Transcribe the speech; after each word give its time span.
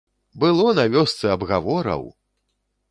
Было 0.43 0.65
на 0.79 0.85
вёсцы 0.95 1.25
абгавораў! 1.37 2.03